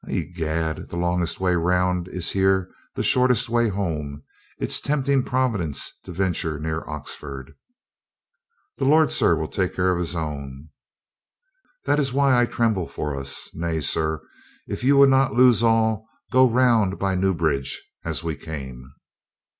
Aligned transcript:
"I'gad, 0.07 0.89
the 0.89 0.95
longest 0.97 1.39
way 1.39 1.53
round 1.55 2.07
is 2.07 2.31
here 2.31 2.73
the 2.95 3.03
shortest 3.03 3.49
way 3.49 3.67
home. 3.69 4.23
It's 4.57 4.81
tempting 4.81 5.21
Providence 5.21 5.91
to 6.05 6.11
venture 6.11 6.57
near 6.59 6.83
Oxford." 6.87 7.53
"The 8.79 8.85
Lord, 8.85 9.11
sir, 9.11 9.35
will 9.35 9.47
take 9.47 9.75
care 9.75 9.91
of 9.91 9.99
His 9.99 10.15
own." 10.15 10.69
AT 11.85 11.97
WITNEY 11.97 11.97
TOWN 11.97 11.97
249 11.97 11.97
"That 11.97 11.99
is 11.99 12.13
why 12.13 12.41
I 12.41 12.45
tremble 12.47 12.87
for 12.87 13.15
us. 13.15 13.51
Nay, 13.53 13.79
sir, 13.79 14.23
if 14.65 14.83
you 14.83 14.97
would 14.97 15.09
not 15.09 15.35
lose 15.35 15.61
all, 15.61 16.07
go 16.31 16.49
round 16.49 16.97
by 16.97 17.13
Newbridge 17.13 17.79
as 18.03 18.23
we 18.23 18.35
came." 18.35 18.95